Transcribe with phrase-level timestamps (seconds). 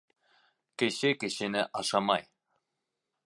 [0.77, 2.23] Кеше кешене ашамай...